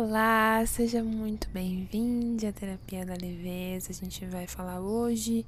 [0.00, 3.90] Olá, seja muito bem-vindo à Terapia da Leveza.
[3.90, 5.44] A gente vai falar hoje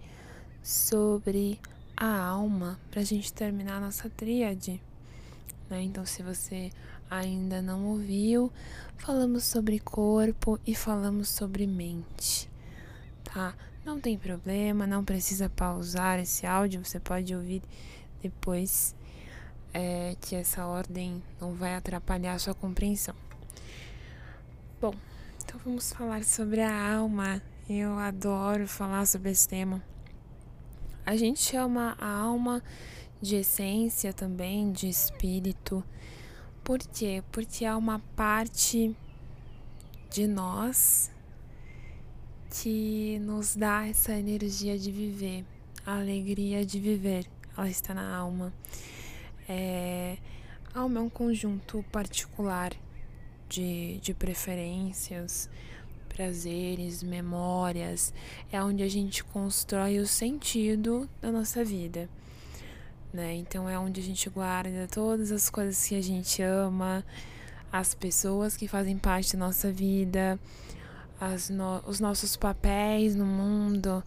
[0.60, 1.60] sobre
[1.96, 4.82] a alma para a gente terminar a nossa tríade.
[5.70, 5.82] Né?
[5.82, 6.72] Então, se você
[7.08, 8.52] ainda não ouviu,
[8.98, 12.50] falamos sobre corpo e falamos sobre mente,
[13.22, 13.54] tá?
[13.84, 17.62] Não tem problema, não precisa pausar esse áudio, você pode ouvir
[18.20, 18.96] depois,
[19.72, 23.14] é, que essa ordem não vai atrapalhar a sua compreensão.
[24.80, 24.94] Bom,
[25.44, 27.42] então vamos falar sobre a alma.
[27.68, 29.84] Eu adoro falar sobre esse tema.
[31.04, 32.62] A gente chama a alma
[33.20, 35.84] de essência também, de espírito.
[36.64, 37.22] Por quê?
[37.30, 38.96] Porque há uma parte
[40.08, 41.10] de nós
[42.48, 45.44] que nos dá essa energia de viver,
[45.84, 47.26] a alegria de viver.
[47.54, 48.50] Ela está na alma.
[49.46, 50.16] É,
[50.72, 52.72] a alma é um conjunto particular
[53.50, 55.50] de, de preferências,
[56.08, 58.14] prazeres, memórias.
[58.50, 62.08] É onde a gente constrói o sentido da nossa vida.
[63.12, 63.34] Né?
[63.34, 67.04] Então é onde a gente guarda todas as coisas que a gente ama,
[67.72, 70.38] as pessoas que fazem parte da nossa vida,
[71.50, 74.02] no, os nossos papéis no mundo,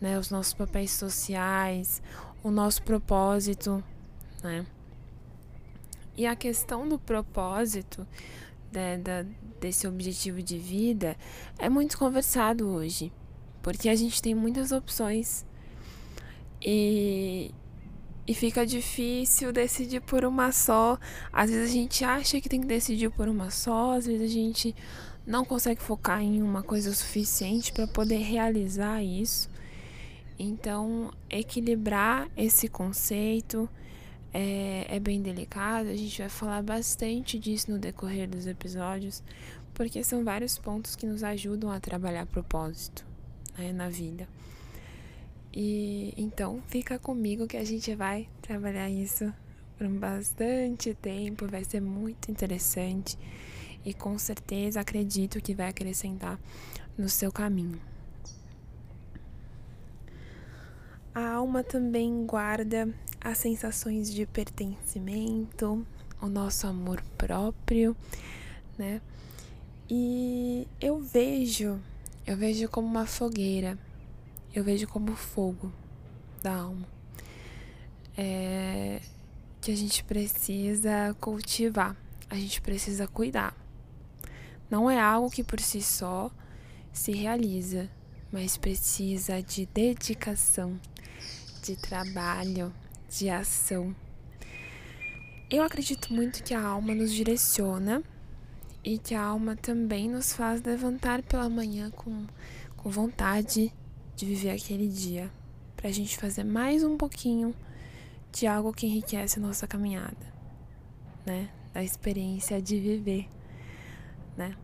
[0.00, 0.16] né?
[0.16, 2.00] os nossos papéis sociais,
[2.44, 3.82] o nosso propósito,
[4.42, 4.64] né?
[6.16, 8.06] E a questão do propósito
[8.74, 9.24] né, da,
[9.60, 11.16] desse objetivo de vida
[11.58, 13.12] é muito conversado hoje,
[13.62, 15.46] porque a gente tem muitas opções
[16.60, 17.50] e,
[18.26, 20.98] e fica difícil decidir por uma só.
[21.32, 24.32] Às vezes a gente acha que tem que decidir por uma só, às vezes a
[24.32, 24.74] gente
[25.26, 29.48] não consegue focar em uma coisa o suficiente para poder realizar isso.
[30.38, 33.68] Então, equilibrar esse conceito
[34.34, 35.88] é, é bem delicado.
[35.88, 39.22] A gente vai falar bastante disso no decorrer dos episódios,
[39.72, 43.06] porque são vários pontos que nos ajudam a trabalhar propósito
[43.56, 44.28] né, na vida.
[45.52, 49.32] E então fica comigo que a gente vai trabalhar isso
[49.78, 53.16] por bastante tempo, vai ser muito interessante
[53.84, 56.40] e com certeza acredito que vai acrescentar
[56.98, 57.80] no seu caminho.
[61.14, 62.92] A alma também guarda
[63.24, 65.84] as sensações de pertencimento,
[66.20, 67.96] o nosso amor próprio,
[68.76, 69.00] né?
[69.88, 71.80] E eu vejo,
[72.26, 73.78] eu vejo como uma fogueira,
[74.54, 75.72] eu vejo como fogo
[76.42, 76.86] da alma.
[78.16, 79.00] É,
[79.60, 81.96] que a gente precisa cultivar,
[82.28, 83.56] a gente precisa cuidar.
[84.70, 86.30] Não é algo que por si só
[86.92, 87.90] se realiza,
[88.30, 90.78] mas precisa de dedicação,
[91.62, 92.72] de trabalho,
[93.18, 93.94] de ação.
[95.48, 98.02] Eu acredito muito que a alma nos direciona
[98.82, 102.26] e que a alma também nos faz levantar pela manhã com,
[102.76, 103.72] com vontade
[104.16, 105.30] de viver aquele dia,
[105.76, 107.54] para a gente fazer mais um pouquinho
[108.32, 110.34] de algo que enriquece a nossa caminhada,
[111.24, 111.50] né?
[111.72, 113.28] Da experiência de viver,
[114.36, 114.56] né?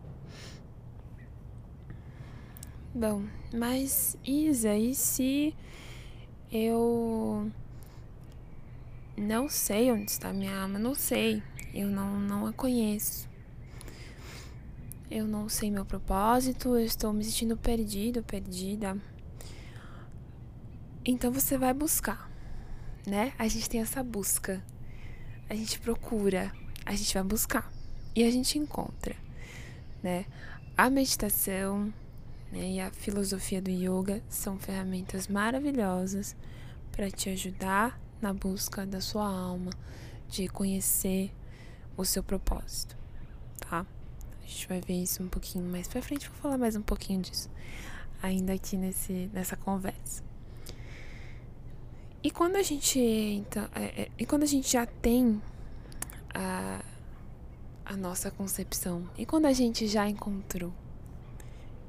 [2.93, 3.25] Bom,
[3.55, 5.55] mas Isa, e se
[6.51, 7.51] eu
[9.21, 11.43] não sei onde está minha alma, não sei.
[11.75, 13.29] Eu não, não a conheço.
[15.11, 18.97] Eu não sei meu propósito, eu estou me sentindo perdido, perdida.
[21.05, 22.31] Então você vai buscar,
[23.07, 23.33] né?
[23.39, 24.65] A gente tem essa busca.
[25.49, 26.53] A gente procura,
[26.87, 27.73] a gente vai buscar
[28.15, 29.17] e a gente encontra,
[30.03, 30.27] né?
[30.77, 31.93] A meditação
[32.51, 36.37] né, e a filosofia do yoga são ferramentas maravilhosas
[36.93, 39.73] para te ajudar na busca da sua alma,
[40.29, 41.33] de conhecer
[41.97, 42.97] o seu propósito,
[43.59, 43.87] tá?
[44.43, 47.21] A gente vai ver isso um pouquinho mais pra frente, vou falar mais um pouquinho
[47.21, 47.51] disso
[48.23, 50.23] ainda aqui nesse, nessa conversa.
[52.23, 55.41] E quando a gente então, é, é, e quando a gente já tem
[56.35, 56.83] a,
[57.85, 60.73] a nossa concepção, e quando a gente já encontrou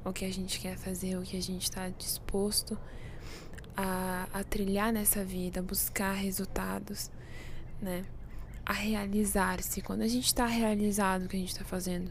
[0.04, 2.78] o que a gente quer fazer, o que a gente está disposto
[3.76, 7.10] a a, trilhar nessa vida, a buscar resultados,
[7.80, 8.04] né?
[8.64, 9.82] A realizar-se.
[9.82, 12.10] Quando a gente está realizado o que a gente está fazendo,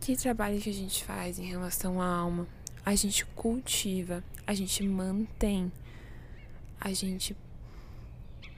[0.00, 2.46] que trabalho que a gente faz em relação à alma?
[2.84, 5.72] A gente cultiva, a gente mantém,
[6.80, 7.36] a gente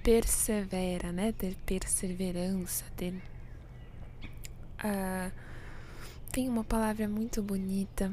[0.02, 1.32] persevera, né?
[1.32, 3.14] Ter perseverança, ter.
[4.82, 5.32] Uh,
[6.32, 8.12] tem uma palavra muito bonita,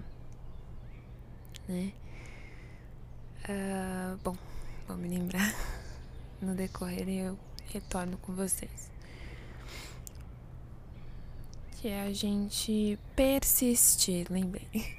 [1.68, 1.94] né?
[3.51, 4.38] Uh, bom,
[4.88, 5.53] vou me lembrar
[6.42, 7.38] no decorrer eu
[7.74, 8.89] retorno com vocês.
[11.81, 14.68] que é a gente persistir, lembrei,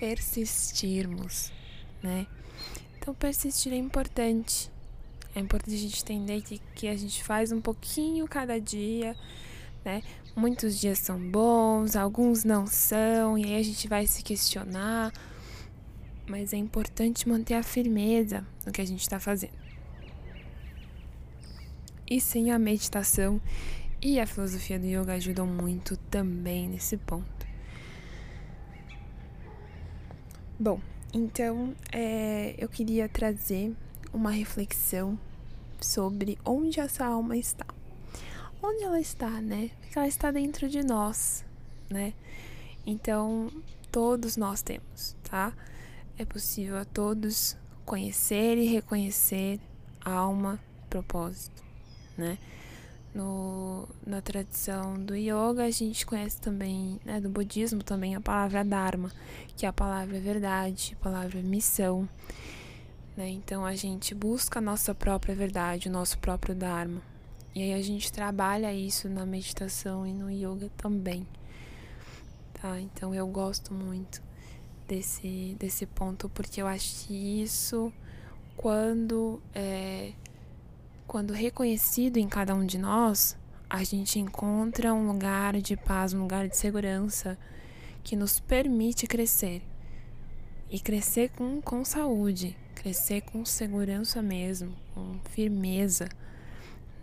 [0.00, 1.52] persistirmos,
[2.02, 2.26] né?
[2.98, 4.70] Então, persistir é importante.
[5.34, 9.14] É importante a gente entender que, que a gente faz um pouquinho cada dia,
[9.84, 10.02] né?
[10.34, 15.12] Muitos dias são bons, alguns não são, e aí a gente vai se questionar.
[16.26, 19.62] Mas é importante manter a firmeza no que a gente está fazendo.
[22.08, 23.40] E sim, a meditação
[24.00, 27.46] e a filosofia do yoga ajudam muito também nesse ponto.
[30.58, 30.80] Bom,
[31.12, 33.74] então é, eu queria trazer
[34.12, 35.18] uma reflexão
[35.80, 37.66] sobre onde essa alma está.
[38.62, 39.70] Onde ela está, né?
[39.80, 41.44] Porque ela está dentro de nós,
[41.90, 42.12] né?
[42.86, 43.50] Então,
[43.90, 45.52] todos nós temos, tá?
[46.18, 47.56] É possível a todos
[47.86, 49.58] conhecer e reconhecer
[50.04, 50.60] alma,
[50.90, 51.64] propósito,
[52.16, 52.38] né?
[53.14, 58.64] No, na tradição do yoga, a gente conhece também, né, do budismo também, a palavra
[58.64, 59.10] dharma,
[59.54, 62.08] que é a palavra verdade, a palavra missão.
[63.14, 63.28] Né?
[63.28, 67.02] Então a gente busca a nossa própria verdade, o nosso próprio dharma.
[67.54, 71.26] E aí a gente trabalha isso na meditação e no yoga também.
[72.54, 72.80] Tá?
[72.80, 74.22] Então eu gosto muito
[74.92, 77.90] desse, desse ponto, porque eu acho que isso,
[78.58, 80.12] quando é,
[81.06, 83.36] quando reconhecido em cada um de nós,
[83.70, 87.38] a gente encontra um lugar de paz, um lugar de segurança
[88.04, 89.62] que nos permite crescer.
[90.70, 96.08] E crescer com, com saúde, crescer com segurança mesmo, com firmeza,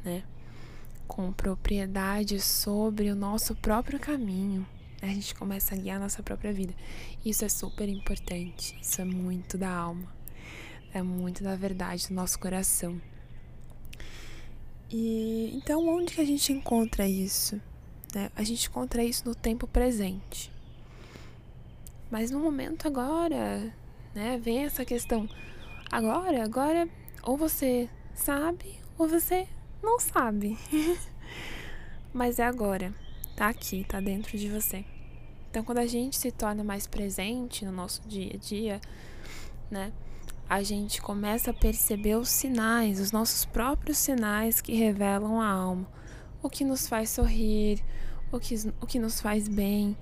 [0.04, 0.24] né?
[1.08, 4.66] Com propriedade sobre o nosso próprio caminho.
[5.02, 6.74] A gente começa a guiar a nossa própria vida.
[7.26, 8.78] Isso é super importante.
[8.82, 10.14] Isso é muito da alma.
[10.94, 13.00] É muito da verdade do nosso coração.
[14.92, 17.62] E então onde que a gente encontra isso?
[18.14, 18.30] Né?
[18.36, 20.52] A gente encontra isso no tempo presente.
[22.12, 23.74] Mas no momento agora,
[24.14, 25.30] né, vem essa questão.
[25.92, 26.90] Agora, agora
[27.24, 29.48] ou você sabe ou você
[29.82, 30.58] não sabe.
[32.12, 32.94] Mas é agora.
[33.40, 34.84] Tá aqui, tá dentro de você.
[35.50, 38.82] Então quando a gente se torna mais presente no nosso dia a dia,
[39.72, 39.94] né?
[40.50, 45.88] a gente começa a perceber os sinais, os nossos próprios sinais que revelam a alma.
[46.44, 47.82] O que nos faz sorrir,
[48.30, 49.96] o que, o que nos faz bem,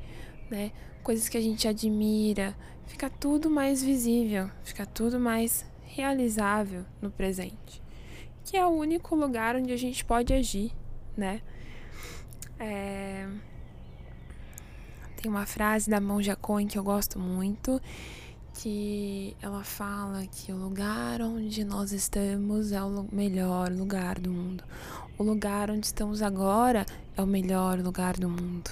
[0.50, 0.72] né?
[1.04, 2.58] Coisas que a gente admira.
[2.88, 7.84] Fica tudo mais visível, fica tudo mais realizável no presente.
[8.44, 10.72] Que é o único lugar onde a gente pode agir,
[11.16, 11.40] né?
[12.60, 13.28] É...
[15.22, 17.82] Tem uma frase da Monja Coen que eu gosto muito
[18.54, 24.64] que ela fala que o lugar onde nós estamos é o melhor lugar do mundo.
[25.18, 28.72] O lugar onde estamos agora é o melhor lugar do mundo.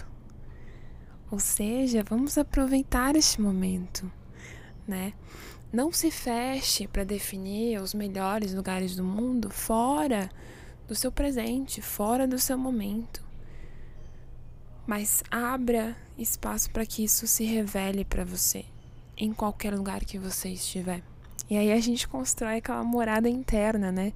[1.30, 4.12] Ou seja, vamos aproveitar este momento,
[4.88, 5.14] né?
[5.74, 10.30] Não se feche para definir os melhores lugares do mundo fora
[10.88, 13.25] do seu presente, fora do seu momento.
[14.86, 18.66] Mas abra espaço para que isso se revele para você
[19.18, 21.02] em qualquer lugar que você estiver.
[21.50, 24.14] E aí a gente constrói aquela morada interna, né?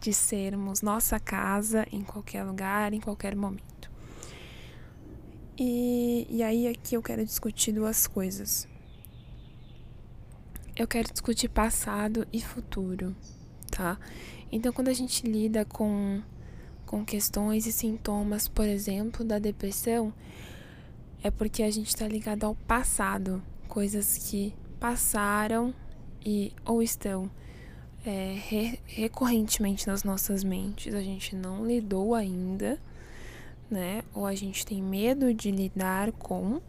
[0.00, 3.90] De sermos nossa casa em qualquer lugar, em qualquer momento.
[5.56, 8.68] E, e aí aqui eu quero discutir duas coisas.
[10.76, 13.14] Eu quero discutir passado e futuro,
[13.70, 13.96] tá?
[14.50, 16.20] Então quando a gente lida com,
[16.94, 20.14] com questões e sintomas, por exemplo, da depressão,
[21.24, 25.74] é porque a gente está ligado ao passado coisas que passaram
[26.24, 27.28] e ou estão
[28.06, 32.78] é, re, recorrentemente nas nossas mentes, a gente não lidou ainda,
[33.68, 34.04] né?
[34.14, 36.62] Ou a gente tem medo de lidar com,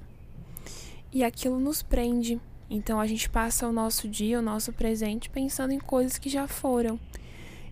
[1.14, 2.42] e aquilo nos prende.
[2.68, 6.48] Então a gente passa o nosso dia, o nosso presente pensando em coisas que já
[6.48, 7.00] foram,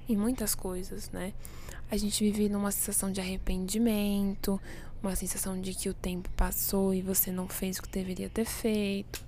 [0.07, 1.33] em muitas coisas, né?
[1.93, 4.59] A gente vive numa sensação de arrependimento,
[5.03, 8.45] uma sensação de que o tempo passou e você não fez o que deveria ter
[8.45, 9.23] feito,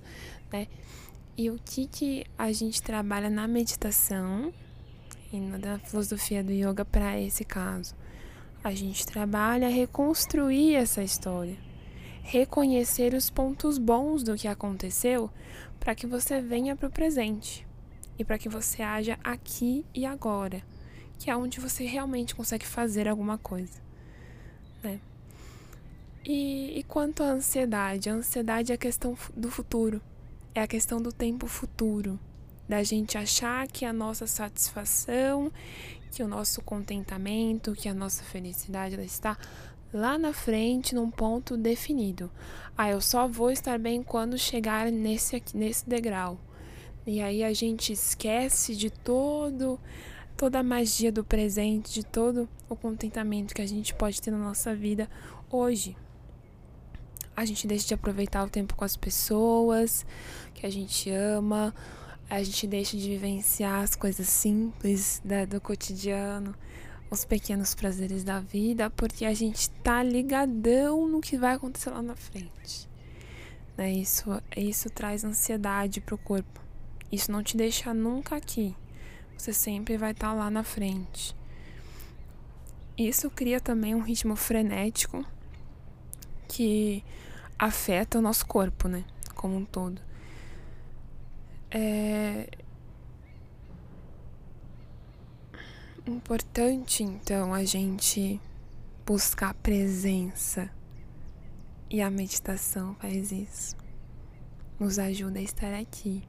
[0.52, 0.66] né?
[1.36, 4.52] E o que que a gente trabalha na meditação
[5.32, 7.94] e na filosofia do yoga para esse caso?
[8.64, 11.56] A gente trabalha reconstruir essa história,
[12.24, 15.30] reconhecer os pontos bons do que aconteceu
[15.78, 17.64] para que você venha para o presente
[18.18, 20.64] e para que você haja aqui e agora,
[21.18, 23.80] que é onde você realmente consegue fazer alguma coisa,
[24.82, 25.00] né?
[26.24, 28.10] E, e quanto à ansiedade?
[28.10, 30.00] A ansiedade é a questão do futuro,
[30.54, 32.18] é a questão do tempo futuro,
[32.68, 35.52] da gente achar que a nossa satisfação,
[36.10, 39.38] que o nosso contentamento, que a nossa felicidade ela está
[39.92, 42.30] lá na frente, num ponto definido.
[42.76, 46.38] Ah, eu só vou estar bem quando chegar nesse, nesse degrau.
[47.06, 49.78] E aí a gente esquece de todo
[50.36, 54.38] toda a magia do presente, de todo o contentamento que a gente pode ter na
[54.38, 55.08] nossa vida
[55.50, 55.96] hoje.
[57.34, 60.04] A gente deixa de aproveitar o tempo com as pessoas
[60.54, 61.74] que a gente ama,
[62.28, 66.54] a gente deixa de vivenciar as coisas simples da, do cotidiano,
[67.10, 72.02] os pequenos prazeres da vida, porque a gente tá ligadão no que vai acontecer lá
[72.02, 72.88] na frente.
[73.76, 73.92] Né?
[73.92, 74.24] Isso,
[74.56, 76.60] isso traz ansiedade pro corpo.
[77.12, 78.74] Isso não te deixa nunca aqui.
[79.36, 81.36] Você sempre vai estar tá lá na frente.
[82.96, 85.24] Isso cria também um ritmo frenético
[86.48, 87.04] que
[87.58, 89.04] afeta o nosso corpo, né?
[89.34, 90.00] Como um todo.
[91.70, 92.48] É
[96.06, 98.40] importante então a gente
[99.04, 100.70] buscar presença
[101.90, 103.76] e a meditação faz isso.
[104.78, 106.22] Nos ajuda a estar aqui,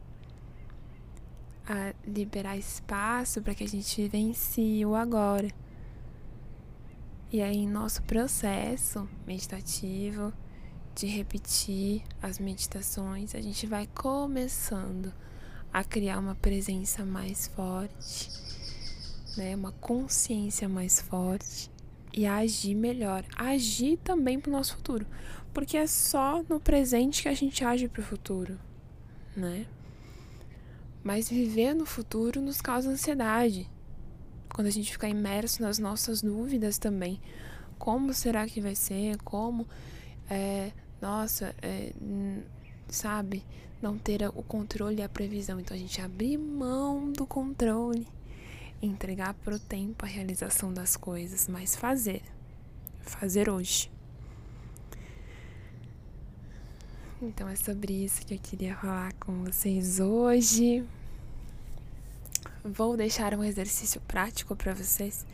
[1.67, 5.49] a liberar espaço para que a gente vivencie o agora.
[7.29, 10.31] E aí, nosso processo meditativo
[10.95, 15.13] de repetir as meditações, a gente vai começando
[15.73, 18.31] a criar uma presença mais forte,
[19.35, 19.53] né?
[19.55, 21.69] Uma consciência mais forte
[22.13, 25.05] e a agir melhor, agir também para o nosso futuro,
[25.53, 28.57] porque é só no presente que a gente age para o futuro,
[29.35, 29.67] né?
[31.03, 33.69] Mas viver no futuro nos causa ansiedade.
[34.53, 37.21] Quando a gente fica imerso nas nossas dúvidas também,
[37.77, 39.17] como será que vai ser?
[39.17, 39.67] Como,
[40.29, 41.93] é, nossa, é,
[42.87, 43.43] sabe?
[43.81, 45.59] não ter o controle e a previsão.
[45.59, 48.07] Então a gente abrir mão do controle,
[48.81, 52.21] entregar para o tempo a realização das coisas, mas fazer,
[53.01, 53.91] fazer hoje.
[57.21, 60.85] Então é sobre isso que eu queria falar com vocês hoje.
[62.63, 65.25] Vou deixar um exercício prático para vocês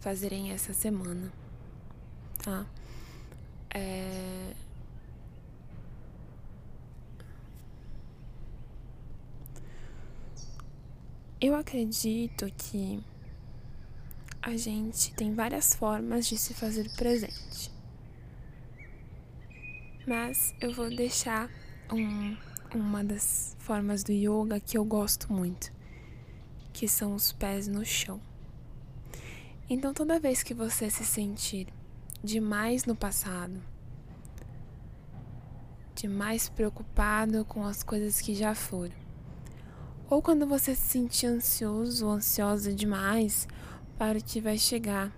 [0.00, 1.32] fazerem essa semana,
[2.42, 2.66] tá?
[3.72, 4.54] É
[11.40, 13.02] Eu acredito que
[14.42, 17.79] a gente tem várias formas de se fazer presente.
[20.06, 21.50] Mas eu vou deixar
[21.92, 22.36] um,
[22.74, 25.72] uma das formas do yoga que eu gosto muito,
[26.72, 28.20] que são os pés no chão.
[29.68, 31.68] Então, toda vez que você se sentir
[32.24, 33.62] demais no passado,
[35.94, 38.94] demais preocupado com as coisas que já foram,
[40.08, 43.46] ou quando você se sentir ansioso ou ansiosa demais
[43.98, 45.12] para o que vai chegar,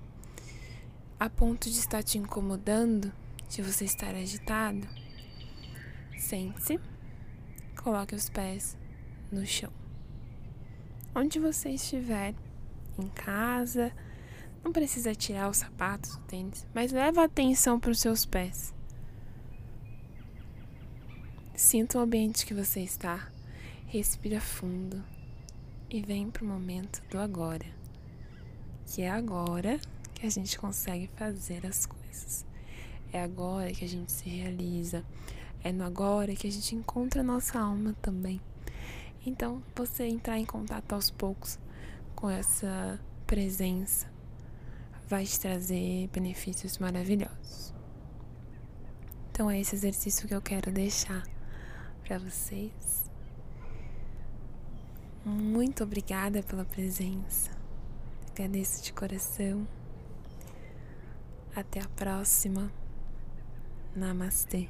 [1.18, 3.12] a ponto de estar te incomodando,
[3.52, 4.88] de você estar agitado,
[6.16, 6.80] sente-se,
[7.76, 8.78] coloque os pés
[9.30, 9.70] no chão.
[11.14, 12.34] Onde você estiver,
[12.98, 13.92] em casa,
[14.64, 18.72] não precisa tirar os sapatos, o tênis, mas leva atenção para os seus pés.
[21.54, 23.30] Sinta o ambiente que você está.
[23.86, 25.04] Respira fundo
[25.90, 27.66] e vem para o momento do agora,
[28.86, 29.78] que é agora
[30.14, 32.46] que a gente consegue fazer as coisas.
[33.12, 35.04] É agora que a gente se realiza.
[35.62, 38.40] É no agora que a gente encontra a nossa alma também.
[39.24, 41.58] Então, você entrar em contato aos poucos
[42.16, 44.10] com essa presença
[45.06, 47.74] vai te trazer benefícios maravilhosos.
[49.30, 51.22] Então, é esse exercício que eu quero deixar
[52.02, 53.10] para vocês.
[55.24, 57.50] Muito obrigada pela presença.
[58.30, 59.68] Agradeço de coração.
[61.54, 62.72] Até a próxima.
[63.96, 64.68] Namaste.